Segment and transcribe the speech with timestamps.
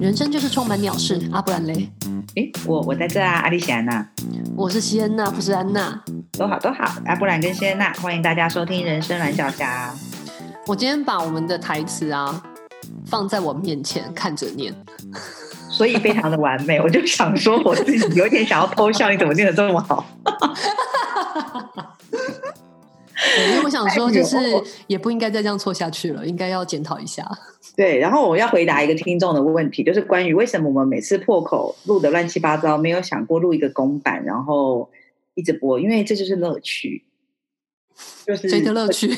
[0.00, 1.90] 人生就是充满鸟事啊，不然嘞？
[2.36, 4.08] 诶，我我在这啊，阿丽西安娜，
[4.56, 6.02] 我是西安娜，不是安娜。
[6.32, 9.92] 都好都好，阿布兰跟西安娜，欢迎大家收听《人生蓝小侠》。
[10.66, 12.42] 我今天把我们的台词啊
[13.04, 14.74] 放在我面前看着念，
[15.68, 16.80] 所以非常的完美。
[16.80, 20.06] 我就想说，我自己有点想要偷笑，你怎么念得这么好？
[23.50, 24.36] 因为我想说，就是
[24.86, 27.28] 也不应该再这样错下去了，应该要检讨一下。
[27.76, 34.90] 对，然后我要回答一个听众的问题，就是关于为什么我们每次破口录的乱七八糟，没有想过录一个公版，然后
[35.34, 37.04] 一直播，因为这就是乐趣，
[38.26, 39.10] 就是谁的乐趣？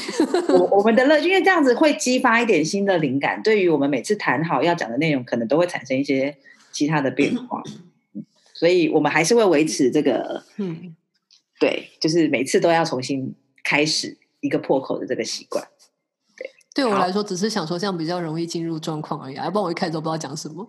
[0.49, 6.37] 我我们的乐趣，因为这样子会激发一点新的灵感，对于我们每次谈好要讲的内容，可能都会产生一些
[6.73, 7.63] 其他的变化，
[8.55, 10.97] 所以我们还是会维持这个，嗯，
[11.61, 13.35] 对，就是每次都要重新
[13.69, 15.63] 开始一个破口的这个习惯。
[16.75, 20.67] 对我来说，只是想说这样比较容易进入状况而已，要不然我一开始都不知道讲什么。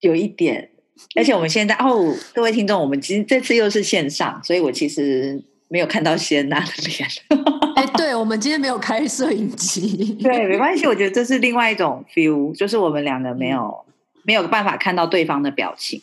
[0.00, 0.72] 有一点，
[1.14, 7.08] 而且我们现在哦，各位听众，我们其实这次又是线上，所以我其实没有看到谢娜的脸。
[7.76, 13.92] 哎，对，我们今天没有开摄影机，对，没关系，我觉得这是另外一种 feel，就是我们两个没有、嗯、
[14.24, 16.02] 没有办法看到对方的表情。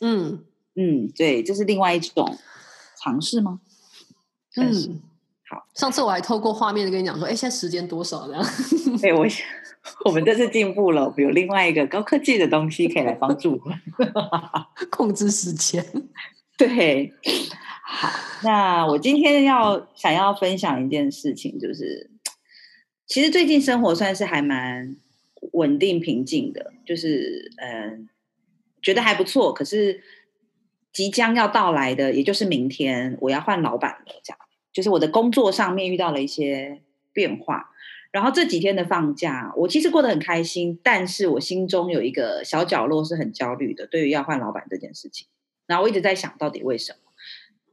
[0.00, 0.44] 嗯
[0.76, 2.38] 嗯，对，这是另外一种
[3.02, 3.60] 尝试吗？
[4.56, 5.00] 嗯。
[5.48, 8.42] 好，上次我还透过画面跟你讲说，哎，现在时间多少这样？
[9.02, 9.26] 哎，我
[10.04, 13.80] 我们这次进步了，有另外一个高科技的东西可以来帮助我们
[14.90, 15.84] 控制时间。
[16.58, 17.12] 对，
[17.84, 18.08] 好，
[18.42, 22.10] 那我今天要想要分享一件事情，就是
[23.06, 24.96] 其实最近生活算是还蛮
[25.52, 28.08] 稳定平静的，就是嗯，
[28.82, 29.52] 觉得还不错。
[29.52, 30.02] 可是
[30.92, 34.38] 即将要到来的，也就是明天，我要换老板了，这样。
[34.76, 36.82] 就是我的工作上面遇到了一些
[37.14, 37.70] 变化，
[38.10, 45.26] 然后这几天的放假，我其实过得很开心，但是我心中有一个小角落是很焦虑的，对于要换老板这件事情。
[45.66, 46.98] 然后我一直在想到底为什么？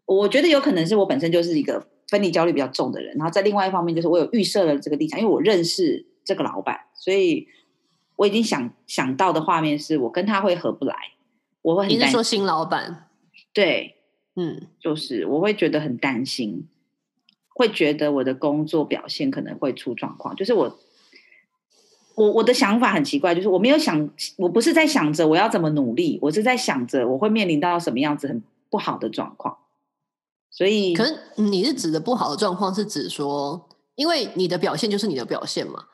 [0.05, 7.50] 我觉得有可能是我本身就是一个分离焦虑比较重的人，然后在另外一方面就是我有预设了这个立场，因为我认识这个老板，所以
[8.16, 10.95] 我已经想想到的画面是我跟他会合不来，
[11.63, 12.00] 我会很担心。
[12.00, 13.09] 你是说新老板？
[13.51, 13.97] 对，
[14.38, 16.69] 嗯，就是我会觉得很担心。
[17.53, 20.79] 会觉得我的工作表现可能会出状况，就是我，
[22.15, 28.41] 我我的想法很奇怪，就是我没有想，我不是在想着我要怎么努力，我是在想着我会面临到什么样子很
[28.71, 29.59] 不好的状况。
[30.49, 35.85] 所以，可是你是指的不好的状况，是指说，因为你的表现就是你的表现嘛？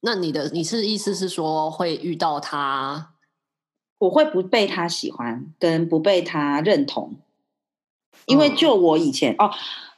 [0.00, 3.14] 那你的你是意思是说会遇到他，
[3.96, 7.16] 我会不被他喜欢，跟不被他认同，
[8.26, 9.50] 因为就我以前、嗯、哦。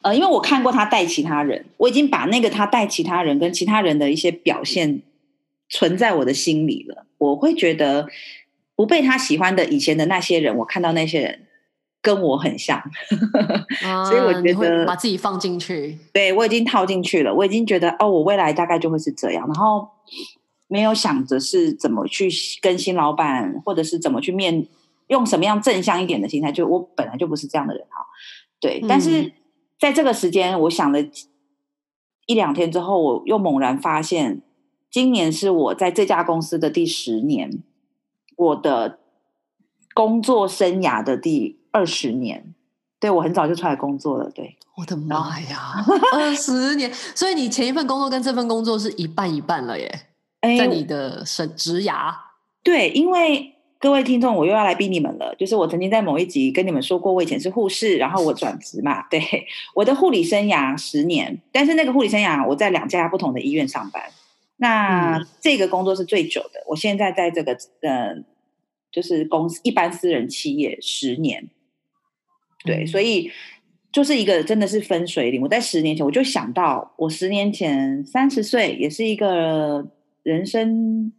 [0.02, 5.00] 呃，因为我看过他带其他人，我已经把那个他带其他人跟其他人的一些表现
[5.68, 7.06] 存在我的心里了。
[7.18, 8.08] 我会觉得
[8.74, 11.46] 不被他喜欢的以前的那些人，我看到那些人
[12.00, 12.78] 跟我很像，
[13.84, 17.32] 啊、 所以我觉得把自己放进去，对，我已经套进去了。
[17.32, 19.88] 我已经觉得哦，我未来大概就会是这样，然后
[20.66, 22.28] 没有想着是怎么去
[22.60, 24.66] 跟新老板，或者是怎么去面，
[25.06, 26.50] 用什么样正向一点的心态。
[26.50, 28.04] 就我本来就不是这样的人哈，
[28.58, 29.32] 对，嗯、但是。
[29.82, 31.00] 在这个时间，我想了
[32.26, 34.40] 一两天之后，我又猛然发现，
[34.88, 37.64] 今年是我在这家公司的第十年，
[38.36, 39.00] 我的
[39.92, 42.54] 工作生涯的第二十年。
[43.00, 44.30] 对，我很早就出来工作了。
[44.30, 46.94] 对，我的妈呀，二十年！
[46.94, 50.06] 所以你前一份工作跟这份工作是一半一半了耶，
[50.42, 52.14] 哎、在你的生职涯。
[52.62, 53.56] 对，因为。
[53.82, 55.34] 各位听众，我又要来逼你们了。
[55.34, 59.02] 就是我曾经在某一集跟你们说过，我以前是护士，然后我转职嘛。
[59.08, 59.20] 对，
[59.74, 64.00] 我的护理生涯十年，但是那个护理生涯我在两家不同的医院上班。
[64.58, 66.62] 那、嗯、这个工作是最久的。
[66.68, 68.14] 我现在在这个呃，
[68.92, 71.48] 就是公司一般私人企业十年。
[72.64, 73.32] 对，嗯、所以
[73.90, 75.42] 就是一个真的是分水岭。
[75.42, 79.88] 我在十年前我就想到，我十年前三十岁，也是一个
[80.22, 81.12] 人生。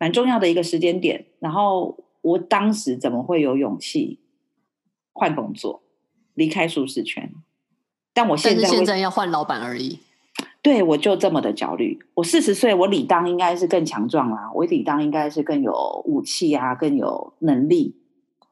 [0.00, 4.18] 蛮重要的一个时间点，然后我当时怎么会有勇气
[5.12, 5.82] 换工作，
[6.34, 7.30] 离开舒适圈？
[8.14, 9.98] 但我现在现在要换老板而已。
[10.62, 11.98] 对，我就这么的焦虑。
[12.14, 17.96] 我四十岁，我理当应该是更强壮啊，我理当应该是更有武器啊，更有能力。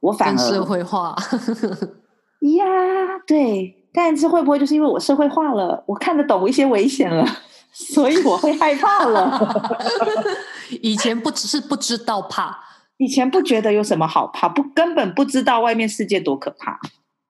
[0.00, 1.16] 我反而社会化
[2.56, 2.64] 呀，
[3.26, 7.26] 对，但是会不会就是因为我社会化了，我看得懂一些危险了？
[7.72, 9.38] 所以我会害怕了。
[10.82, 12.58] 以前不只是不知道怕，
[12.96, 16.80] 以前不觉得有什么好怕，不根本不知道外面世界多可怕。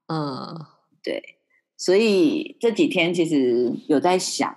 [0.06, 0.66] 嗯，
[1.02, 1.36] 对。
[1.76, 4.50] 所以这几天其实有在想，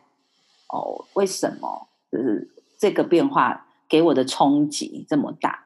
[0.69, 2.50] 哦，为什么就是
[2.80, 5.66] 这个变化给我的冲击这么大？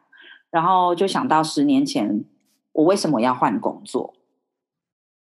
[0.52, 2.26] 然后就想到十年前
[2.74, 4.16] 我为什么要换工作？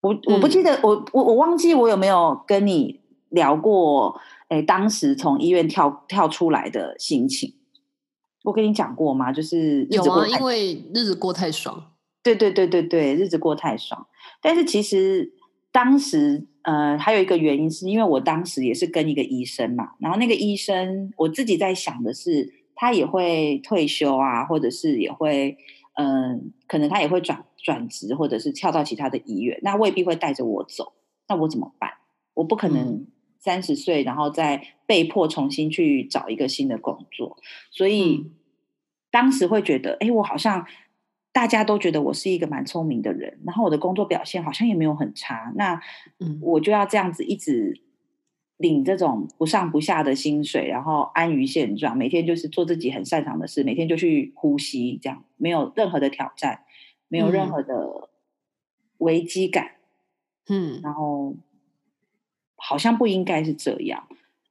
[0.01, 4.19] 我我不记得、嗯、我我我忘记我有没有跟你聊过？
[4.47, 7.55] 哎，当时从医院跳跳出来的心情，
[8.45, 9.33] 我跟你讲过吗？
[9.33, 11.91] 就是日子过有啊，因为日子过太爽。
[12.23, 14.07] 对对对对对，日子过太爽。
[14.41, 15.33] 但是其实
[15.71, 25.57] 当时呃还有一个原因，是因为我当时也是跟一个医生嘛，然后那个医生我自己在想的是，他也会退休啊，或者是也会
[25.95, 30.93] 嗯、呃，可能他也会转转职，或者是跳到其他的医院，那未必会带着我走，
[31.27, 31.89] 那我怎么办？
[32.35, 33.07] 我不可能、嗯。
[33.45, 37.37] 三十岁，然后再被迫重新去找一个新的工作，
[37.69, 38.31] 所以、嗯、
[39.11, 40.65] 当时会觉得，哎，我好像
[41.31, 45.79] 大家都觉得我是一个蛮聪明的人，然后我的工作表现好像也没有很差，那
[46.41, 47.79] 我就要这样子一直
[48.57, 56.61] 领这种不上不下的薪水，然后安于现状，每天就是做自己很擅长的事，每天就去呼吸，这样没有任何的挑战，
[57.07, 58.09] 没有任何的
[58.97, 59.73] 危机感，
[60.49, 61.35] 嗯，然后。
[62.67, 64.07] 好像不应该是这样，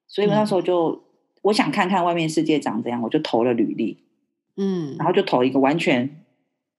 [0.06, 1.00] 所以我那时候就、嗯、
[1.42, 3.98] 我想看看外面世界长怎样，我就投了履历，
[4.56, 6.24] 嗯，然后就投一个完全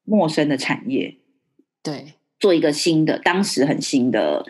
[0.05, 1.15] 陌生的产业，
[1.83, 4.45] 对，做一个新的，当时很新的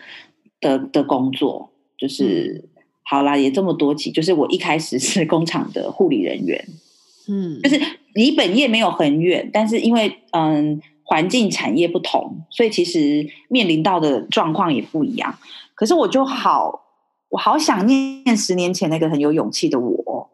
[0.60, 6.68] 的的工作，就是、嗯、好啦，也这么多集，就是我一开始是工厂的护理人员，
[7.28, 7.80] 嗯，就是
[8.14, 15.36] 离本业没有很远，但是因为嗯环境产业不同，所以其实面临到的状况也不一样。
[15.76, 16.72] 可是我就好，
[17.28, 20.32] 我好想念十年前那个很有勇气的我。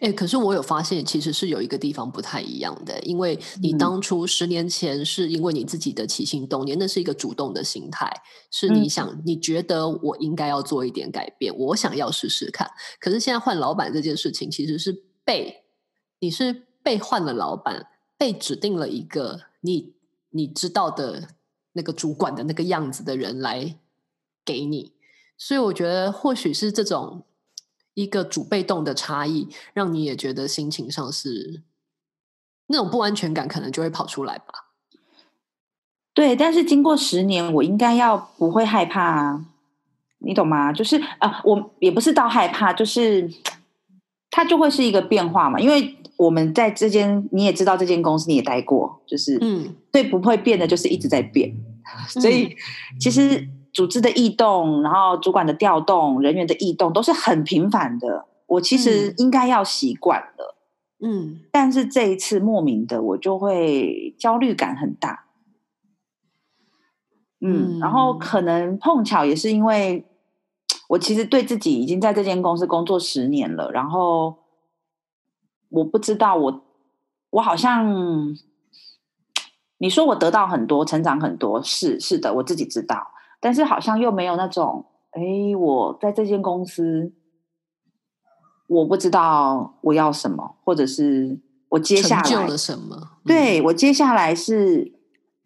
[0.00, 8.10] 哎、欸，可是我有发现，其实是有一个地方不太一样的，因为你当初十年前是因为你自己的起心动念，嗯、那是一个主动的心态，
[8.50, 12.68] 是你想、嗯，你觉得我应该要做一点改变，我想要试试看。
[13.00, 15.64] 可是现在换老板这件事情，其实是被
[16.18, 17.86] 你是被换了老板，
[18.18, 19.94] 被指定了一个你
[20.30, 21.28] 你知道的
[21.72, 23.78] 那个主管的那个样子的人来。
[24.48, 24.92] 给你，
[25.36, 27.22] 所以我觉得或许是这种
[27.92, 31.62] 一个主被动的差异，让你也觉得心情上是
[32.68, 34.46] 那种不安全感，可能就会跑出来吧。
[36.14, 39.44] 对，但是经过十年，我应该要不会害怕啊，
[40.20, 40.72] 你懂吗？
[40.72, 43.30] 就是啊，我也不是到害怕，就是
[44.30, 45.60] 它就会是一个变化嘛。
[45.60, 51.54] 因为我们在这间，你也知道这间公司你也待过，就是嗯，对，不会变的，就是一直在变。
[52.08, 52.56] 所以
[52.98, 53.46] 其实。
[53.78, 58.26] 组织的异动，然后主管的调动，人员的异动都是很频繁的。
[58.46, 60.56] 我其实应该要习惯了，
[60.98, 65.26] 嗯，但是这一次莫名的，我就会焦虑感很大。
[67.38, 70.04] 嗯，嗯，然后可能碰巧也是因为
[70.88, 74.38] 我其实对自己已经在这间公司工作十年了，然后
[75.68, 76.64] 我不知道我
[77.30, 78.36] 我好像
[79.76, 83.12] 你说我得到很多，成长很多，是是的，我自己知道。
[83.40, 85.22] 但是好像又没有那种，哎，
[85.56, 87.12] 我在这间公司，
[88.68, 91.38] 我不知道我要什么，或者是
[91.68, 92.96] 我接下来了什么？
[92.96, 94.92] 嗯、对，我接下来是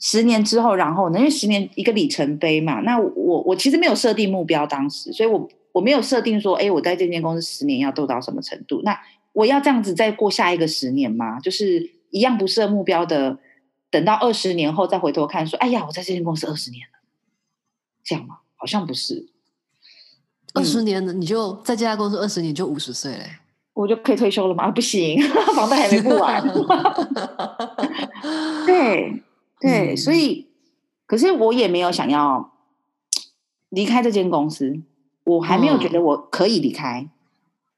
[0.01, 1.19] 十年之后，然后呢？
[1.19, 2.81] 因为十年一个里程碑嘛。
[2.81, 8.81] 那我我其实没有设定目标，当时，所以我我没有设定说，哎，我在这间公司十年要做到什么程度？
[8.85, 8.99] 那
[9.33, 11.39] 我要这样子再过下一个十年吗？
[11.41, 13.39] 就是一样不设目标的，
[13.91, 17.02] 等到二十年后再回头看，说，哎呀，我在这间公司二十年了。
[18.05, 18.39] 这样吗？
[18.57, 19.29] 好像不是。
[20.55, 23.39] 二十年了，你就在这家公司二十年就五十岁嘞，
[23.73, 24.69] 我就可以退休了吗？
[24.73, 25.19] 不行，
[25.57, 26.43] 房贷还没付完。
[28.67, 29.23] 对
[29.59, 30.47] 对、嗯，所以，
[31.07, 32.53] 可是我也没有想要
[33.71, 34.83] 离开这间公司，
[35.25, 37.09] 我还没有觉得我可以离开。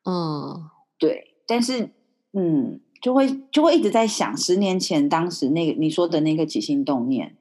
[0.05, 1.91] 嗯，对，但是
[2.33, 7.37] 嗯，就会就会一直在想，十年前当时那个你说的那个起心动念，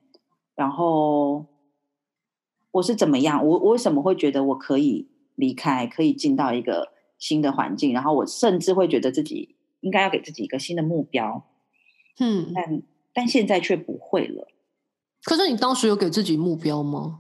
[0.56, 1.48] 然后。
[2.74, 3.46] 我是怎么样？
[3.46, 7.94] 我我为什么会觉得我可以离开，可以进到一个新的环境？
[7.94, 11.44] 然后我甚至会觉得自己应该要给自己一个新的目标。
[12.20, 12.82] 嗯，但
[13.14, 14.48] 但现在却不会了。
[15.24, 17.20] 可是你当时有给自己目标吗？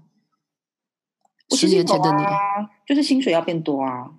[1.51, 2.23] 十年前的你，
[2.87, 4.11] 就是薪水要变多啊！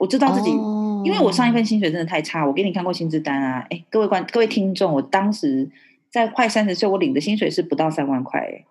[0.00, 2.46] 我知道自己，哦，因为我上一份薪水真的太差。
[2.46, 3.66] 我给你看过薪资单啊！
[3.68, 5.70] 哎，各位观各位听众，我当时
[6.08, 8.64] 在快三十岁，我领的薪水是不到三万块。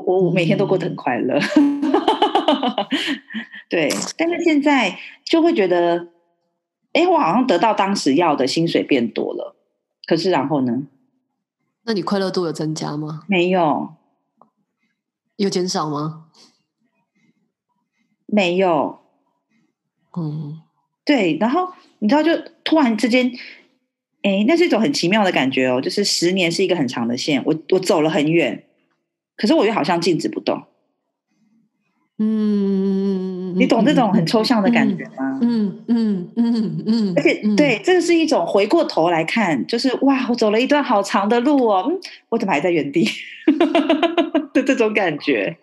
[0.00, 1.80] 我我每天都过得很快乐，嗯，
[3.68, 6.08] 对，但是现在就会觉得，
[6.92, 9.56] 哎，我好像得到当时要的薪水变多了，
[10.06, 10.86] 可是然后呢？
[11.84, 13.22] 那你快乐度有增加吗？
[13.28, 13.94] 没有，
[15.36, 16.26] 有减少吗？
[18.26, 18.98] 没有。
[20.18, 20.62] 嗯，
[21.04, 21.36] 对。
[21.38, 23.30] 然后你知道，就突然之间，
[24.22, 25.80] 哎，那是一种很奇妙的感觉哦。
[25.80, 28.64] 就是十年是一个很长的线，我我走了很远，
[29.36, 30.64] 可是我又好像静止不动。
[32.18, 35.38] 嗯，你懂这种很抽象的感觉吗？
[35.42, 42.00] 嗯嗯嗯嗯，而且对，这个是一种回过头来看，就是哇，我走了一段好长的路哦，嗯，
[42.30, 43.06] 我怎么还在原地
[44.54, 45.58] 的这种感觉？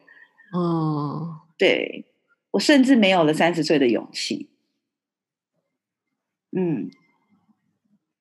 [0.55, 2.05] 嗯，对，
[2.51, 4.49] 我甚至没有了三十岁的勇气。
[6.55, 6.91] 嗯，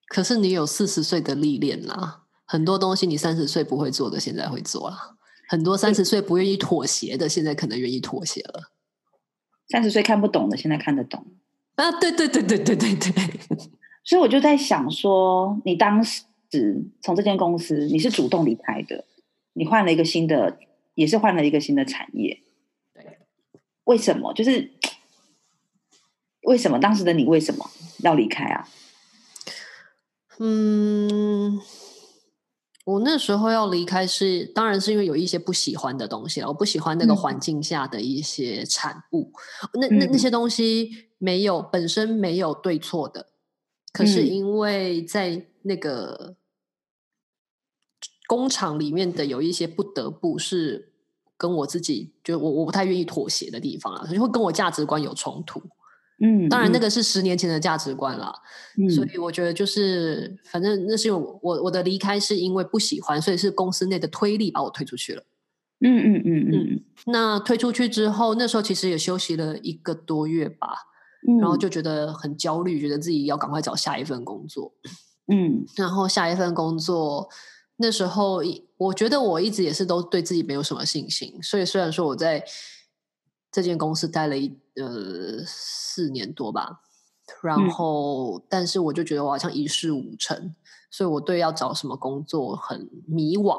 [0.06, 5.18] 可是你有四十岁的历练啦，很多东西你三十岁不会做的，现在会做啦。
[5.48, 8.70] 很多三十岁不愿意妥协的，现在可能愿意妥协了。
[9.68, 11.24] 三十岁看不懂的，现在看得懂
[11.76, 11.92] 啊！
[11.92, 13.12] 对对对对对对对。
[14.04, 16.24] 所以我就在想说，你当时
[17.00, 19.04] 从这间公司，你是主动离开的，
[19.52, 20.58] 你换了一个新的，
[20.94, 22.42] 也是换了一个新的产业。
[22.92, 23.18] 对，
[23.84, 24.34] 为什么？
[24.34, 24.72] 就是
[26.42, 28.68] 为什么当时的你为什么要离开啊？
[30.38, 30.91] 嗯。
[32.84, 36.48] 我那时候要离开是，当然是因为有一些不喜欢的东西了。
[36.48, 39.32] 我不喜欢那个环境下的一些产物，
[39.72, 43.28] 嗯、那那那些东西没有本身没有对错的，
[43.92, 46.34] 可是因为在那个
[48.26, 50.92] 工厂里面的有一些不得不是
[51.36, 55.62] 跟我自己，就我我不太愿意妥协的地方啊，所以会跟我价值观有冲突。
[56.24, 58.32] 嗯，当然那个是十年前的价值观了，
[58.78, 65.22] 嗯，所以我觉得就是，反正那是我我的离开是因为不喜欢，所以是公司内的推力把我推出去了。
[65.84, 70.68] 嗯嗯嗯嗯，那推出去之后，那时候其实也休息了一个多月吧，
[71.28, 74.72] 嗯，然后就觉得很焦虑，觉得自己要赶快找下一份工作。
[75.26, 77.28] 嗯，然后下一份工作，
[77.78, 78.40] 那时候
[78.76, 82.44] 我觉得我一直也是都对自己没有什么信心，所以虽然说我在
[83.52, 84.58] 这间公司待了一。
[84.74, 86.80] 呃，四年多吧，
[87.42, 90.54] 然后，嗯，但是我就觉得我好像一事无成，
[90.90, 93.54] 所以我对要找什么工作很迷惘。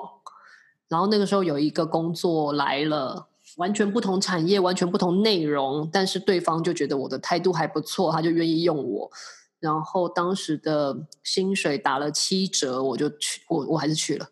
[0.87, 9.11] 然后那个时候有一个工作来了，完全不同产业，完全不同内容，但是对方就觉得我的态度还不错，他就愿意用我。
[9.59, 14.27] 然后当时的薪水打了七折，我就去，我我还是去了。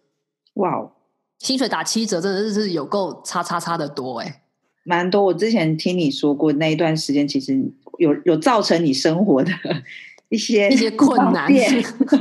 [0.55, 0.91] 哇哦，
[1.37, 4.39] 薪水打七折，真的是有够叉叉叉的多哎。
[4.83, 7.61] 蛮多，我之前听你说过，那一段时间其实
[7.99, 9.51] 有有造成你生活的
[10.29, 11.51] 一些一些困难。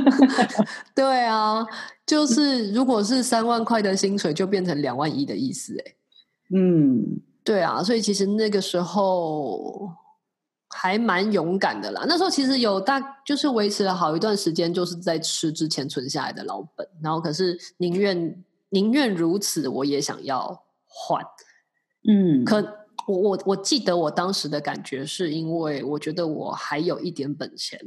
[0.93, 1.65] 对啊，
[2.05, 5.95] 就是如果是三万块的薪水，就变成两万一的意思，哎，
[6.53, 9.89] 嗯，对啊，所以其实那个时候
[10.69, 12.05] 还蛮勇敢的啦。
[12.07, 21.25] 那时候其实有大，就是维持了好一段时间，就是在吃之前存下来的老本，然后可是宁愿宁愿如此，我也想要换。
[22.07, 22.57] 嗯，可
[23.07, 27.79] 我我我记得我当时的感觉是因为我觉得我还有一点本钱，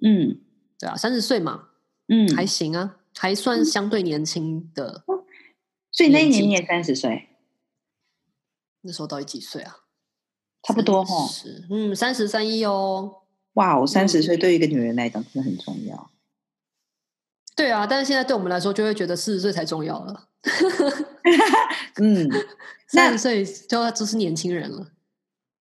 [0.00, 0.40] 嗯，
[0.78, 1.68] 对啊，三十岁嘛，
[2.08, 5.24] 嗯，还行啊，还算相对年轻的，嗯，
[5.90, 7.28] 所以那一年你也三十岁，
[8.82, 9.78] 那时候到底几岁啊？
[10.62, 11.28] 差不多哦，
[11.70, 13.22] 嗯，三十三一哦，
[13.54, 16.10] 哇，我三十岁对于一个女人来讲真的很重要，嗯，
[17.56, 20.28] 对啊，但是现在对我们来说就会觉得四十岁才重要了。
[22.00, 22.28] 嗯，
[22.88, 24.88] 三十岁就就是年轻人了。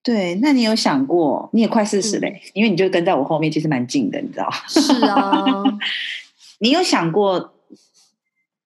[0.03, 4.49] 对，那你有想过，你也快四十嘞，因为你就跟在我后面，其实蛮近的，你知道？
[4.67, 5.63] 是啊，
[6.59, 7.53] 你有想过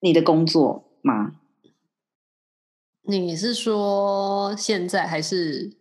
[0.00, 1.32] 你的工作吗？
[3.02, 5.75] 你是说现在还是？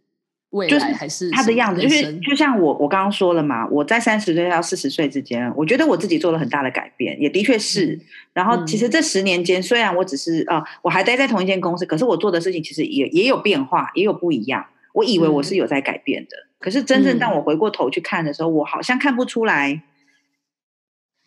[0.55, 7.99] 未来还是他的样子，就是就像我我刚刚说了嘛，我在三十岁到四十岁之间，我觉得我自己做了很大的改变，也的确是。
[8.31, 14.65] 然后其实这十年间，虽然我只是啊、呃，我还待在同一间公司，可是我做的事情其实也也有变化，也有不一样。
[14.93, 19.81] 我以为我是有在改变的，可是真正当我回过头去看的时候，我好像看不出来，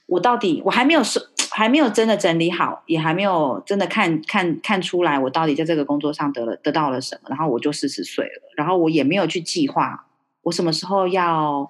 [0.07, 1.23] 我到底我还没有说。
[1.59, 10.07] 还没有真的整理好，也还没有真的看看看出来我到底在这个工作上得了得到了什么，然后我就四十岁了，然后我也没有去计划
[10.43, 11.69] 我什么时候要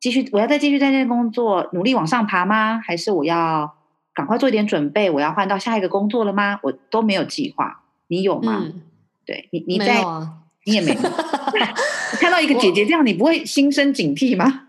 [0.00, 2.80] 继续，我要再继续在这工作努力往上爬吗？
[2.82, 3.74] 还是我要
[4.14, 6.58] 赶快做一点准备，我要换到下一个工作了吗？
[6.62, 8.62] 我都没有计划，你有吗？
[8.64, 8.80] 嗯、
[9.26, 10.32] 对你，你在，啊、
[10.64, 11.00] 你也没有。
[12.18, 14.62] 看到一个姐姐这样，你不会心生警惕吗？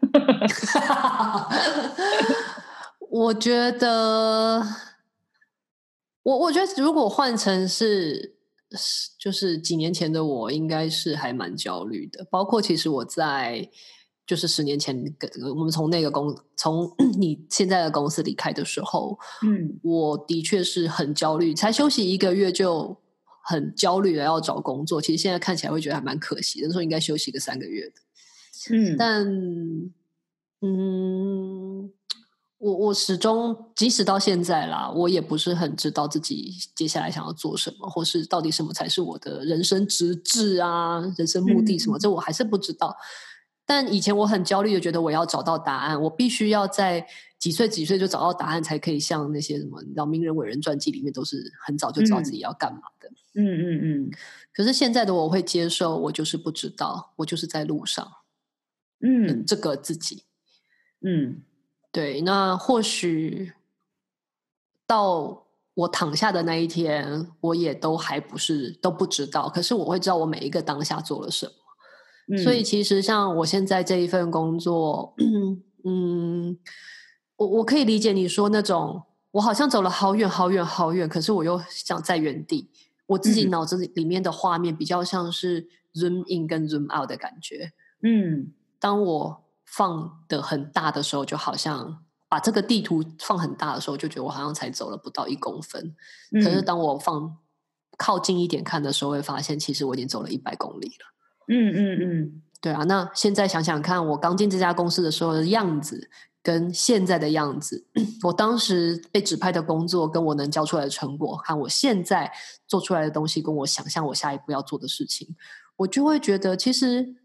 [3.10, 4.64] 我觉得，
[6.24, 8.36] 我我觉得，如果换成是，
[9.18, 12.26] 就是几年前的我，应该是还蛮焦虑的。
[12.30, 13.70] 包括其实我在，
[14.26, 15.16] 就是十年前，
[15.56, 22.98] 我们从那个公，从 你现在的公司离开的时候，嗯，我的确是很焦虑，才休息一个月就
[23.44, 27.94] 很焦虑的要找工作，其实现在看起来会觉得还蛮可惜的，那时候应该休息个三个月的。
[28.70, 29.26] 嗯，但
[30.62, 31.90] 嗯，
[32.60, 42.96] 我我始终即使到现在啦，我也不是很知道自己接下来想要做什么，或是到底什么才是我的人生直至啊，人生目的什么，嗯、这我还是不知道。
[43.66, 47.06] 但以前我很焦虑的觉得我要找到答案，我必须要在
[47.38, 53.10] 几岁几岁就找到答案，才可以像那些什么，你知道名人伟人传记里面都是很早就知道自己要干嘛的。
[53.36, 54.12] 嗯嗯嗯。
[54.52, 58.10] 可是现在的我会接受，我就是不知道，我就是在路上。
[59.02, 60.24] 嗯，这个自己。
[61.06, 61.44] 嗯，
[61.98, 63.51] 对，那或许
[64.86, 69.50] 到我躺下的那一天，我也都还不是都不知道。
[69.50, 71.51] 可是我会知道我每一个当下做了什么。
[72.27, 75.16] 嗯，所以其实像我现在这一份工作，
[75.84, 76.56] 嗯，
[77.36, 79.01] 我我可以理解你说那种，
[79.32, 82.70] 我好像走了好远好远好远，可是我又想在原地。
[83.08, 87.74] 我自己脑子里面的画面比较像是 zoom in 跟 zoom out 的感觉。
[88.04, 89.47] 嗯，当我。
[89.68, 95.96] 放的很大的时候，就好像把这个地图放很大的时候，就觉得我好像才走了不到一公分。
[96.32, 97.38] 嗯、可是当我放
[97.98, 101.06] 靠近一点看的时候，会发现其实我已经走了一百公里了。
[101.50, 102.84] 嗯嗯嗯，对啊。
[102.84, 106.10] 那现在想想看，我刚进这家公司的时候的样子，
[106.44, 107.86] 跟现在的样子，
[108.24, 112.32] 我当时被指派的工作，跟我能交出来的成果，和我现在
[112.68, 115.36] 做出来的东西，跟我想象我下一步要做的事情，
[115.78, 117.16] 我就会觉得其实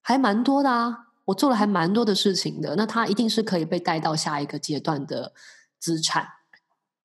[0.00, 1.09] 还蛮多的啊。
[1.30, 5.32] 我做了还蛮多的事情的，那它一定是可以被带到下一个阶段的
[5.78, 6.26] 资产，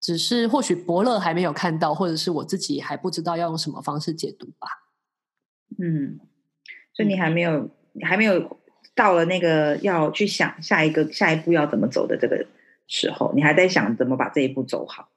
[0.02, 4.68] 只是或许伯乐还没有看到，或者是我自己还不知道要用什么方式解读吧。
[5.78, 6.20] 嗯，
[6.94, 8.58] 所以你还没有，嗯、还没有
[8.96, 12.46] 到了那个要去想下一个下一步要怎么走的这个
[12.88, 15.10] 时候，你还在想怎么把这一步走好。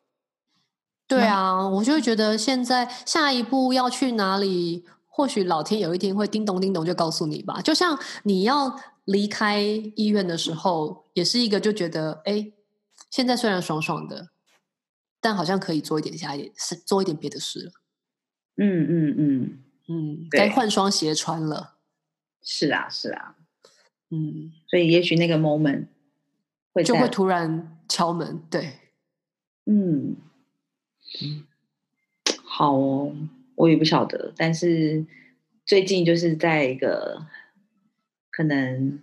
[1.07, 4.85] 对啊，我就会觉得现在下一步要去哪里。
[5.11, 8.73] 或许老天有一天会叮咚叮咚就告诉你吧，就像你要
[9.09, 12.53] 离开医院的时候，也是一个就觉得，哎，
[13.11, 14.29] 现在虽然爽爽的，
[15.19, 17.73] 但好像可以做一点下一点事，做一点别的事了。
[18.57, 21.77] 嗯嗯嗯嗯，该换双鞋穿了。
[22.43, 23.37] 是啊是啊，
[24.11, 25.87] 嗯，所以也许那个 moment
[26.73, 28.79] 会就会突然敲门，对，
[29.65, 30.17] 嗯
[31.23, 31.47] 嗯，
[32.45, 33.17] 好哦。
[33.57, 35.05] 我也不晓得，但是
[35.67, 37.27] 最近就是在一个
[38.31, 39.03] 可能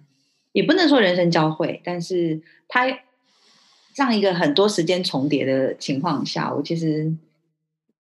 [0.55, 2.87] 也不能说人生交汇，但是他
[3.93, 7.13] 这样一个很多时间重叠的情况下，我其实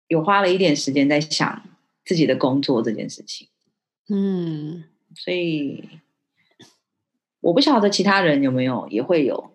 [0.09, 1.63] 有花了一点时间在想
[2.05, 3.47] 自己的工作这件事情。
[4.09, 4.83] 嗯，
[5.15, 5.89] 所以
[7.41, 9.53] 我不晓得其他人有没有也会有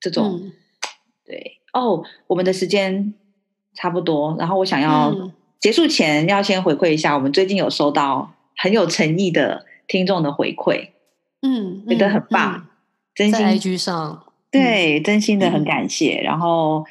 [0.00, 0.52] 这种、嗯、
[1.26, 3.12] 对哦，我们的时间
[3.74, 5.10] 差不多，然后我想要。
[5.10, 10.88] 嗯结束前要先回馈一下，我们最近有收到很有诚意的听众的回馈，
[11.42, 12.66] 嗯，觉得很棒，嗯、
[13.14, 16.84] 真心在 IG 上，对，真心的很感谢，嗯、然后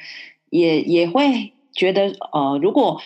[0.50, 3.00] 也也会觉得，呃，如果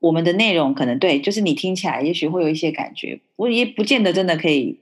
[0.00, 4.80] 我们的内容可能对，就是你听起来也许会有一些感觉，我也不见得真的可以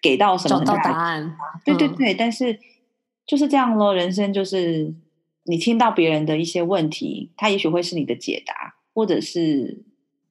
[0.00, 2.58] 给到什么答案，对对对，嗯、但是
[3.26, 4.94] 就是这样咯，人生就是
[5.44, 8.74] 你听到别人的一些问题，他也许会是你的解答。
[8.96, 9.82] 或者是，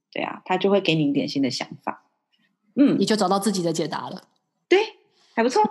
[0.10, 2.06] 对啊，他就会给你一点新的想法，
[2.78, 4.33] 嗯，你就找到自己的解答了，对，
[5.36, 5.62] 还不错，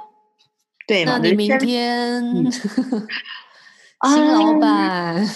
[0.86, 5.26] 对，那你明天，嗯、 新老板，啊、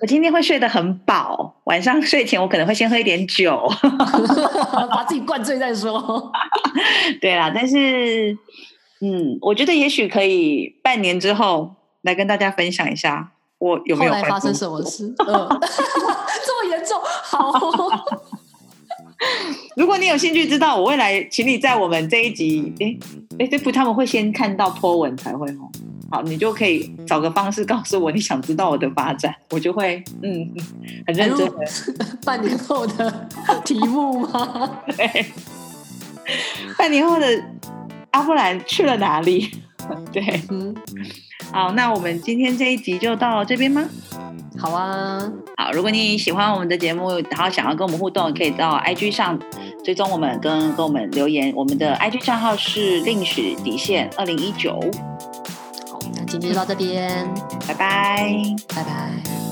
[0.00, 3.60] 我今天会睡得很饱，晚上睡前我可能会先喝一点酒，
[4.90, 6.32] 把自己灌醉再说，
[7.20, 8.36] 对啦，但是，
[9.00, 13.32] 嗯，我觉得也许可以半年之后来跟大家分享一下。
[13.58, 15.06] 我有没有发生什么事？
[15.16, 15.48] 嗯，
[16.44, 17.00] 这么严重？
[17.02, 17.50] 好，
[19.76, 22.96] 如果你有兴趣知道，我未来请你在我们这一集，哎
[23.38, 25.70] 哎，这不他们会先看到 po 文才会哦。
[26.10, 30.48] 好，你就可以找个方式告诉我你想知道我的发展， 我就会嗯
[31.06, 31.54] 很认真的。
[32.24, 33.28] 半年后的
[33.64, 34.70] 题目吗？
[34.96, 35.26] 对，
[36.78, 37.26] 半年后的
[38.12, 39.50] 阿布兰去了哪里？
[40.12, 40.74] 对，嗯。
[41.52, 43.88] 好，那我们今天这一集就到这边吗？
[44.58, 45.20] 好啊，
[45.56, 45.70] 好。
[45.72, 49.38] 如果你喜欢我们的节目，然后想要跟我们互动，可以到 IG 上
[49.84, 51.52] 追踪我们，跟跟我们留言。
[51.54, 54.80] 我们的 IG 账号是令史底线二零一九。
[55.90, 57.28] 好，那今天就到这边，
[57.68, 58.34] 拜拜，
[58.74, 59.45] 拜拜。